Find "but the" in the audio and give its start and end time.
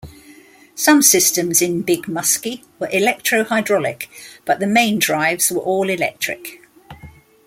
4.45-4.65